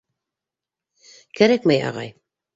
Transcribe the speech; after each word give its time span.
Кәрәкмәй, 1.41 1.85
ағай... 1.93 2.13